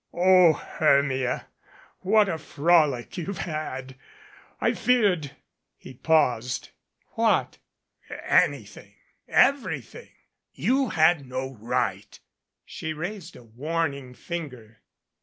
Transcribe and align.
"O 0.15 0.53
Hermia, 0.53 1.45
what 1.99 2.27
a 2.27 2.39
frolic 2.39 3.19
you've 3.19 3.37
had! 3.37 3.95
I 4.59 4.73
feared" 4.73 5.35
He 5.77 5.93
paused. 5.93 6.69
193 7.11 8.15
MADCAP 8.17 8.41
"What?" 8.41 8.43
"Anything 8.47 8.95
everything. 9.27 10.09
You 10.55 10.89
had 10.89 11.27
no 11.27 11.53
right" 11.53 12.19
She 12.65 12.93
raised 12.93 13.35
a 13.35 13.43
warning 13.43 14.15
finger. 14.15 14.81